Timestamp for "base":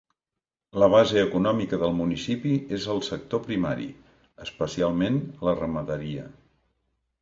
0.93-1.19